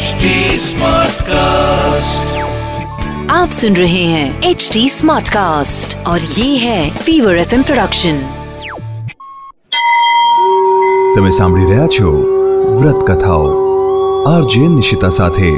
[0.00, 2.28] HD Smartcast.
[3.30, 8.22] आप सुन रहे हैं एच डी स्मार्ट कास्ट और ये है फीवर एफ प्रोडक्शन
[11.16, 12.14] તમે સાંભળી રહ્યા છો
[12.78, 13.50] વ્રત કથાઓ
[14.30, 15.52] આરજે નિશિતા સાથે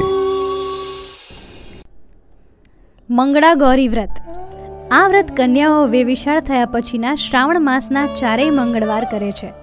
[3.08, 4.20] મંગળા ગૌરી વ્રત
[4.94, 9.54] આ વ્રત કન્યાઓ વેવિશાળ થયા પછીના શ્રાવણ માસના ચારેય મંગળવાર કરે છે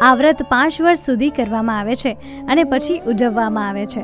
[0.00, 2.12] આ વ્રત પાંચ વર્ષ સુધી કરવામાં આવે છે
[2.46, 4.02] અને પછી ઉજવવામાં આવે છે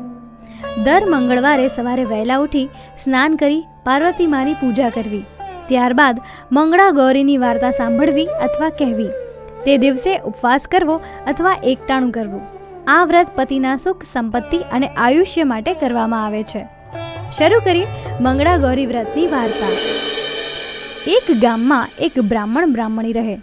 [0.84, 2.68] દર મંગળવારે સવારે વહેલા ઉઠી
[3.04, 5.24] સ્નાન કરી પાર્વતી માની પૂજા કરવી.
[5.68, 6.20] ત્યારબાદ
[6.52, 9.08] મંગળા ગૌરીની વાર્તા સાંભળવી અથવા કહેવી.
[9.64, 12.42] તે દિવસે ઉપવાસ કરવો અથવા એકટાણું કરવું.
[12.86, 16.66] આ વ્રત પતિના સુખ, સંપત્તિ અને આયુષ્ય માટે કરવામાં આવે છે.
[17.38, 17.84] શરૂ કરી
[18.20, 19.72] મંગળા ગૌરી વ્રતની વાર્તા.
[21.06, 23.36] એક ગામમાં એક બ્રાહ્મણ બ્રાહ્મણી રહે.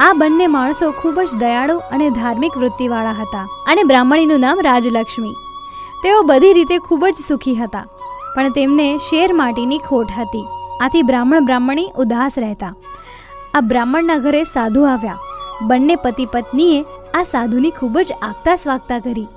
[0.00, 5.51] આ બંને માણસો ખૂબ જ દયાળુ અને ધાર્મિક વૃત્તિવાળા હતા અને બ્રાહ્મણીનું નામ રાજલક્ષ્મી.
[6.02, 7.84] તેઓ બધી રીતે ખૂબ જ સુખી હતા,
[8.34, 10.46] પણ તેમને શેર માટીની ખોટ હતી.
[10.82, 12.72] આથી બ્રાહ્મણ બ્રાહ્મણી ઉદાસ રહેતા.
[13.54, 15.20] આ બ્રાહ્મણના ઘરે સાધુ આવ્યા.
[15.68, 16.80] બંને પતિ પત્નીએ
[17.14, 19.28] આ સાધુની ખૂબ જ આગતા સ્વાગતા કરી.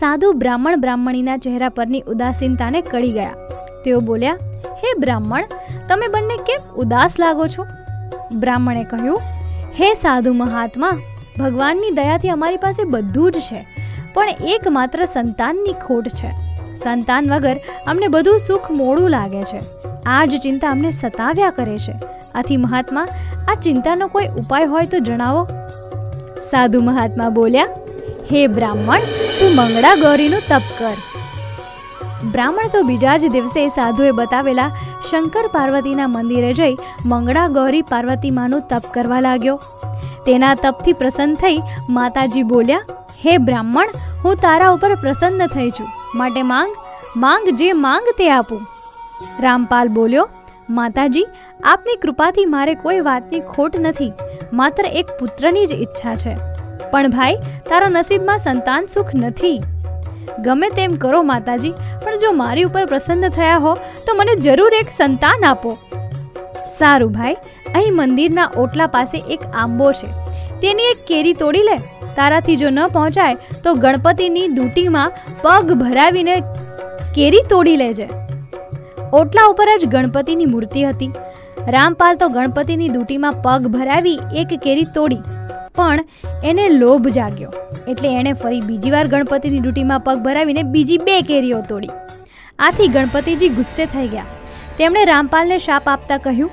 [0.00, 3.36] સાધુ બ્રાહ્મણ બ્રાહ્મણીના ચહેરા પરની ઉદાસીનતાને કળી ગયા.
[3.84, 4.38] તેઓ બોલ્યા,
[4.82, 5.44] હે બ્રાહ્મણ,
[5.88, 7.66] તમે બંને કેમ ઉદાસ લાગો છો?
[8.40, 9.20] બ્રાહ્મણે કહ્યું,
[9.78, 10.96] હે સાધુ મહાત્મા,
[11.38, 13.60] ભગવાનની દયાથી અમારી પાસે બધું જ છે.
[14.14, 16.30] પણ એકમાત્ર સંતાનની ખોટ છે.
[16.84, 19.60] સંતાન વગર અમને બધું સુખ મોડું લાગે છે.
[20.06, 21.92] આ જ ચિંતા અમને સતાવ્યા કરે છે.
[22.34, 23.06] આથી મહાત્મા,
[23.48, 25.48] આ ચિંતાનો કોઈ ઉપાય હોય તો જણાવો.
[26.50, 27.64] સાધુ મહાત્મા બોલ્યા,
[28.32, 29.00] હે બ્રાહ્મણ,
[29.40, 30.94] તું મંગળા ગૌરીનું તપ કર.
[32.30, 34.70] બ્રાહ્મણ તો બીજા જ દિવસે સાધુએ બતાવેલા
[35.10, 36.76] શંકર પાર્વતીના મંદિરે જઈ
[37.06, 39.60] મંગળા ગૌરી પાર્વતી માનું તપ કરવા લાગ્યો.
[40.26, 41.58] તેના તપથી પ્રસન્ન થઈ
[41.90, 42.82] માતાજી બોલ્યા
[43.26, 43.88] હે બ્રાહ્મણ,
[44.24, 45.88] હું તારા ઉપર પ્રસન્ન થઈ છું.
[46.14, 46.74] માટે માંગ
[47.16, 48.60] માંગ જે માંગ તે આપું.
[49.40, 50.28] રામપાલ બોલ્યો,
[50.70, 51.26] માતાજી,
[51.64, 54.12] આપની કૃપાથી મારે કોઈ વાતની ખોટ નથી.
[54.52, 56.34] માત્ર એક પુત્રની જ ઈચ્છા છે.
[56.90, 57.36] પણ ભાઈ,
[57.68, 59.62] તારા નસીબમાં સંતાન સુખ નથી.
[60.38, 61.70] ગમે તેમ કરો, માતાજી,
[62.04, 65.78] પણ જો મારી ઉપર પ્રસન્ન થયા હો, તો મને જરૂર એક સંતાન આપો.
[66.78, 67.34] સારું ભાઈ,
[67.74, 70.06] અહીં મંદિરના ઓટલા પાસે એક આંબો છે.
[70.60, 75.14] તેની એક કેરી તોડી લે તારાથી જો ન પહોંચાય, તો ગણપતિની દૂટીમાં
[75.44, 76.34] પગ ભરાવીને
[77.16, 78.06] કેરી તોડી લેજે.
[79.20, 81.12] ઓટલા ઉપર જ ગણપતિની મૂર્તિ હતી.
[81.74, 85.22] રામપાલ તો ગણપતિની દૂટીમાં પગ ભરાવી એક કેરી તોડી,
[85.76, 86.00] પણ
[86.50, 87.52] એને લોભ જાગ્યો.
[87.92, 91.94] એટલે એણે ફરી બીજી વાર ગણપતિની ડ્યુટીમાં પગ ભરાવીને બીજી બે કેરીઓ તોડી.
[92.58, 94.28] આથી ગણપતિજી ગુસ્સે થઈ ગયા.
[94.78, 96.52] તેમણે રામપાલને શાપ આપતા કહ્યું,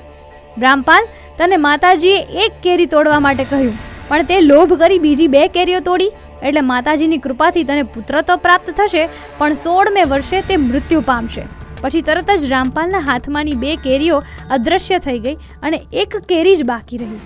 [0.64, 3.78] રામપાલ, તને માતાજીએ એક કેરી તોડવા માટે કહ્યું.
[4.12, 6.12] પણ તે લોભ કરી બીજી બે કેરીઓ તોડી.
[6.44, 9.04] એટલે માતાજીની કૃપાથી તને પુત્ર તો પ્રાપ્ત થશે,
[9.38, 11.44] પણ સોળમે વર્ષે તે મૃત્યુ પામશે.
[11.82, 14.18] પછી તરત જ રામપાલના હાથમાંની બે કેરીઓ
[14.56, 17.22] અદૃશ્ય થઈ ગઈ અને એક કેરી જ બાકી રહી.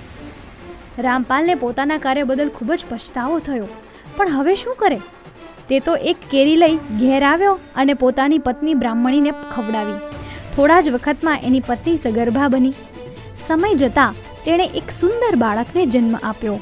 [1.06, 3.67] રામપાલને પોતાના કાર્ય બદલ ખૂબ જ પછતાવો થયો.
[4.17, 5.00] પણ હવે શું કરે?
[5.69, 9.97] તે તો એક કેરી લઈ ઘેર આવ્યો અને પોતાની પત્ની બ્રાહ્મણીને ખવડાવી.
[10.56, 12.75] થોડા જ વખતમાં એની પત્ની સગર્ભા બની.
[13.47, 16.57] સમય જતાં તેણે એક સુંદર બાળકને જન્મ આપ્યો.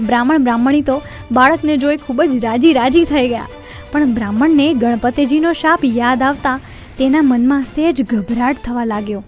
[0.00, 3.46] બ્રાહ્મણ બ્રાહ્મણી તો બાળકને જોઈ ખૂબ જ રાજી રાજી થઈ ગયા.
[3.92, 6.60] પણ બ્રાહ્મણને ગણપતિજીનો શાપ યાદ આવતા
[6.98, 9.24] તેના મનમાં સહેજ ગભરાટ થવા લાગ્યો.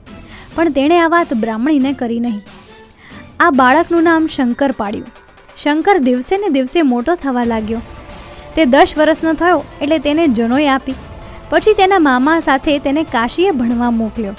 [0.55, 2.41] પણ તેણે આ વાત બ્રાહ્મણીને કરી નહીં.
[3.41, 5.07] આ બાળકનું નામ શંકર પાડ્યું.
[5.57, 7.81] શંકર દિવસે ને દિવસે મોટો થવા લાગ્યો.
[8.57, 10.95] તે દસ વર્ષનો થયો એટલે તેને જનોઈ આપી.
[11.51, 14.35] પછી તેના મામા સાથે તેને કાશીએ ભણવા મોકલ્યો.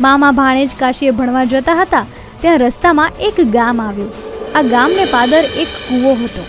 [0.00, 2.06] મામા ભાણેજ કાશીએ ભણવા જતા હતા,
[2.40, 4.27] ત્યાં રસ્તામાં એક ગામ આવ્યું.
[4.58, 6.44] આ ગામને પાદર એક કૂવો હતો.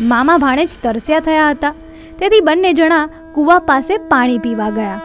[0.00, 1.72] મામા ભાણેજ તરસ્યા થયા હતા.
[2.18, 5.00] તેથી બંને જણા કૂવા પાસે પાણી પીવા ગયા.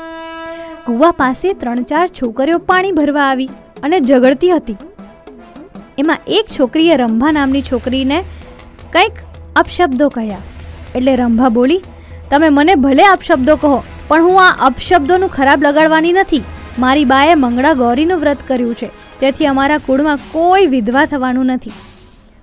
[0.85, 3.49] કૂવા પાસે ત્રણ ચાર છોકરીઓ પાણી ભરવા આવી
[3.83, 4.77] અને ઝઘડતી હતી.
[5.97, 8.23] એમાં એક છોકરીએ રંભા નામની છોકરીને
[8.93, 9.11] કંઈક
[9.55, 10.37] અપશબ્દો કહ્યા.
[10.95, 11.81] એટલે રંભા બોલી,
[12.29, 16.43] તમે મને ભલે અપશબ્દો કહો, પણ હું આ અપશબ્દોનું ખરાબ લગાડવાની નથી.
[16.79, 18.89] મારી બાએ મંગળા ગૌરીનું વ્રત કર્યું છે.
[19.19, 21.71] તેથી અમારા કુળમાં કોઈ વિધવા થવાનું નથી.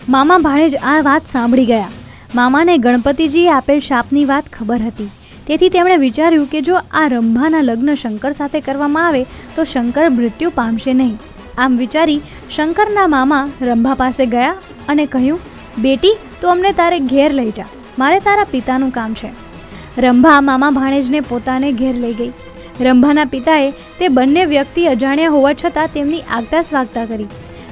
[0.09, 1.89] મામા ભાણેજ આ વાત સાંભળી ગયા.
[2.35, 5.11] મામાને ગણપતિજીએ આપેલ શાપની વાત ખબર હતી.
[5.47, 9.23] તેથી તેમણે વિચાર્યું કે જો આ રંભાના લગ્ન શંકર સાથે કરવામાં આવે,
[9.57, 11.19] તો શંકર મૃત્યુ પામશે નહીં.
[11.59, 12.21] આમ વિચારી
[12.51, 14.55] શંકરના મામા રંભા પાસે ગયા
[14.89, 15.41] અને કહ્યું,
[15.79, 17.65] બેટી, તો અમને તારે ઘેર લઈ જા.
[17.99, 19.29] મારે તારા પિતાનું કામ છે.
[19.99, 22.33] રંભા મામા ભાણેજને પોતાને ઘેર લઈ ગઈ.
[22.81, 27.27] રંભાના પિતાએ તે બંને વ્યક્તિ અજાણ્યા હોવા છતાં તેમની આગતા સ્વાગતા કરી.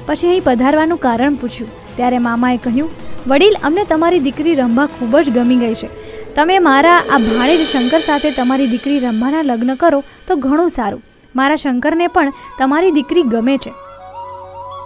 [0.07, 1.82] પછી અહીં પધારવાનું કારણ પૂછ્યું.
[1.97, 2.91] ત્યારે મામાએ કહ્યું,
[3.27, 5.89] વડીલ, અમને તમારી દીકરી રંભા ખૂબ જ ગમી ગઈ છે.
[6.35, 11.03] તમે મારા આ ભાણેજ શંકર સાથે તમારી દીકરી રંભાના લગ્ન કરો તો ઘણું સારું.
[11.37, 13.73] મારા શંકરને પણ તમારી દીકરી ગમે છે.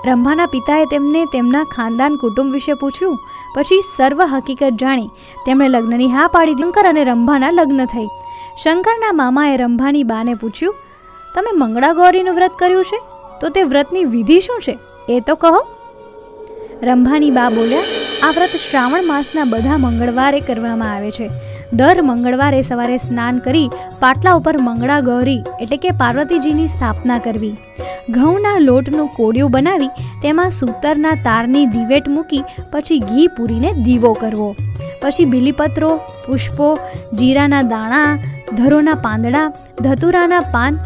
[0.06, 3.16] રંભાના પિતાએ તેમને તેમના ખાનદાન કુટુંબ વિશે પૂછ્યું.
[3.54, 5.10] પછી સર્વ હકીકત જાણી.
[5.46, 8.08] તેમણે લગ્નની હા પાડી શંકર અને રંભાના લગ્ન થઈ.
[8.64, 10.74] શંકરના મામાએ રંભાની બાને પૂછ્યું,
[11.34, 12.98] તમે મંગળા ગૌરીનું વ્રત કર્યું છે?
[13.40, 14.78] તો તે વ્રતની વિધિ શું છે?
[15.08, 15.75] એ તો કહો.
[16.84, 17.84] રંભાની બા બોલ્યા,
[18.24, 21.28] આ વ્રત શ્રાવણ માસના બધા મંગળવારે કરવામાં આવે છે.
[21.78, 23.68] દર મંગળવારે સવારે સ્નાન કરી
[24.00, 27.54] પાટલા ઉપર મંગળા ગૌરી, એટલે કે પાર્વતીજીની સ્થાપના કરવી.
[28.16, 29.90] ઘઉંના લોટનું કોડિયું બનાવી
[30.24, 32.42] તેમાં સૂતરના તારની દિવેટ મૂકી
[32.72, 34.50] પછી ઘી પૂરીને દીવો કરવો.
[35.02, 35.90] પછી બીલીપત્રો,
[36.26, 36.68] પુષ્પો,
[37.14, 38.18] જીરાના દાણા,
[38.58, 39.48] ધરોના પાંદડા,
[39.80, 40.78] ધતુરાના પાન,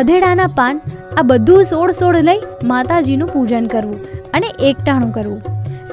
[0.00, 0.80] અધેડાના પાન,
[1.16, 2.40] આ બધું સોળ સોળ લઈ
[2.72, 4.00] માતાજીનું પૂજન કરવું.
[4.34, 5.42] અને એકટાણું કરવું.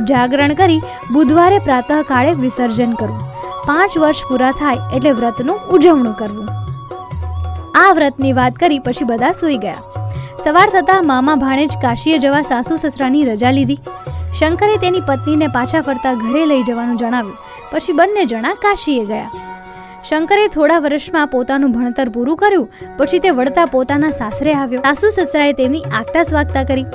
[0.06, 0.82] જાગરણ કરી
[1.14, 3.20] બુધવારે પ્રાતઃકાળે વિસર્જન કરવું.
[3.68, 6.50] પાંચ વર્ષ પૂરા થાય એટલે વ્રતનું ઉજવણું કરવું.
[7.76, 9.76] આ વ્રતની વાત કરી પછી બધા સૂઈ ગયા.
[10.44, 13.80] સવાર થતાં મામા ભાણેજ કાશીએ જવા સાસુ સસરાની રજા લીધી.
[14.40, 17.38] શંકરે તેની પત્નીને પાછા ફરતા ઘરે લઈ જવાનું જણાવ્યું.
[17.72, 19.30] પછી બંને જણા કાશીએ ગયા.
[20.10, 22.70] શંકરે થોડા વર્ષમાં પોતાનું ભણતર પૂરું કર્યું.
[22.98, 24.82] પછી તે વળતા પોતાના સાસરે આવ્યો.
[24.82, 26.86] સાસુ સસરાએ તેમની આગતા સ્વાગતા કરી.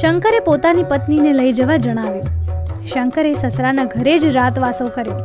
[0.00, 2.26] શંકરે પોતાની પત્નીને લઈ જવા જણાવ્યું.
[2.86, 5.16] શંકરે સસરાના ઘરે જ રાતવાસો કર્યો.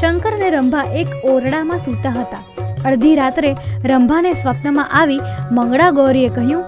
[0.00, 2.64] શંકર અને રંભા એક ઓરડામાં સૂતા હતા.
[2.84, 6.64] અડધી રાત્રે રંભાને સ્વપ્નમાં આવી મંગળા ગૌરીએ કહ્યું,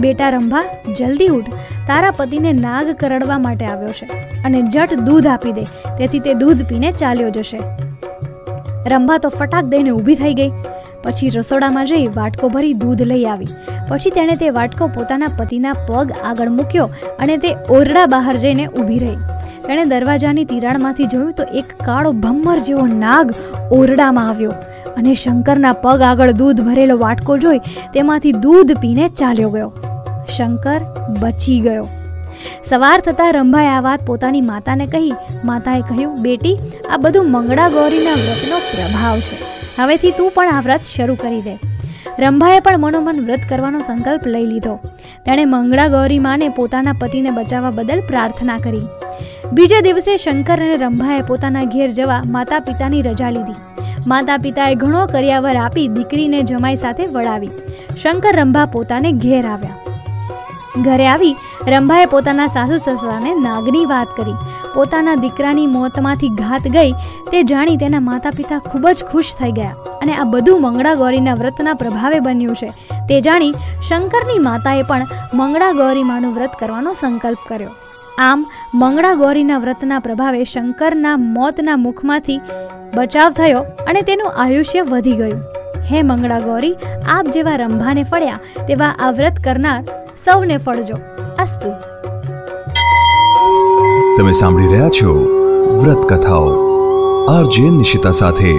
[0.00, 0.64] બેટા રંભા,
[0.98, 1.54] જલ્દી ઉઠ.
[1.86, 4.06] તારા પતિને નાગ કરડવા માટે આવ્યો છે
[4.44, 5.64] અને જટ દૂધ આપી દે.
[5.98, 7.60] તેથી તે દૂધ પીને ચાલ્યો જશે.
[8.86, 10.50] રંભા તો ફટાક દઈને ઊભી થઈ ગઈ.
[11.02, 13.46] પછી રસોડામાં જઈ વાટકો ભરી દૂધ લઈ આવી.
[13.88, 18.98] પછી તેણે તે વાટકો પોતાના પતિના પગ આગળ મૂક્યો અને તે ઓરડા બહાર જઈને ઊભી
[18.98, 19.16] રહી.
[19.66, 23.34] તેણે દરવાજાની તિરાડમાંથી જોયું તો એક કાળો ભમ્મર જેવો નાગ
[23.72, 24.50] ઓરડામાં આવ્યો
[24.96, 27.58] અને શંકરના પગ આગળ દૂધ ભરેલો વાટકો જોઈ
[27.94, 29.72] તેમાંથી દૂધ પીને ચાલ્યો ગયો.
[30.36, 30.80] શંકર
[31.20, 31.88] બચી ગયો.
[32.64, 35.12] સવાર થતાં રંભાએ આ વાત પોતાની માતાને કહી.
[35.44, 36.58] માતાએ કહ્યું, બેટી,
[36.90, 39.51] આ બધું મંગળા ગૌરીના વ્રતનો પ્રભાવ છે.
[39.78, 41.58] હવેથી તું પણ આ વ્રત શરૂ કરી દે.
[42.18, 44.80] રંભાએ પણ મનોમન વ્રત કરવાનો સંકલ્પ લઈ લીધો.
[45.26, 48.86] તેણે મંગળા ગૌરી માને પોતાના પતિને બચાવવા બદલ પ્રાર્થના કરી.
[49.52, 53.54] બીજા દિવસે શંકર અને રંભાએ પોતાના ઘેર જવા માતા પિતાની રજા લીધી.
[54.06, 57.50] માતા પિતાએ ઘણો કર્યાવર આપી દીકરીને જમાઈ સાથે વળાવી.
[58.02, 59.76] શંકર રંભા પોતાને ઘેર આવ્યા.
[60.82, 61.36] ઘરે આવી
[61.66, 64.34] રંભાએ પોતાના સાસુ સસરાને નાગની વાત કરી.
[64.74, 66.92] પોતાના દીકરાની મોતમાંથી ઘાત ગઈ
[67.30, 71.34] તે જાણી તેના માતા પિતા ખૂબ જ ખુશ થઈ ગયા અને આ બધું મંગળા ગૌરીના
[71.34, 72.68] વ્રતના પ્રભાવે બન્યું છે.
[73.08, 73.52] તે જાણી
[73.88, 77.70] શંકરની માતાએ પણ મંગળા ગૌરી માનું વ્રત કરવાનો સંકલ્પ કર્યો.
[78.18, 82.40] આમ મંગળા ગૌરીના વ્રતના પ્રભાવે શંકરના મોતના મુખમાંથી
[82.94, 85.40] બચાવ થયો અને તેનું આયુષ્ય વધી ગયું.
[85.90, 86.74] હે મંગળા ગૌરી
[87.08, 89.80] આપ જેવા રંભાને ફળ્યા તેવા આ વ્રત કરનાર
[90.24, 90.96] સૌને ફળજો.
[91.38, 91.91] અસ્તુ.
[94.17, 95.11] તમે સાંભળી રહ્યા છો
[95.81, 96.49] વ્રત કથાઓ
[97.29, 98.51] આરજે નિશિતા સાથે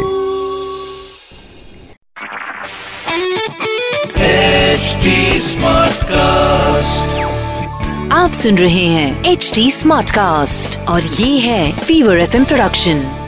[8.18, 13.21] आप सुन रहे हैं एच डी स्मार्ट कास्ट और ये है फीवर एफ प्रोडक्शन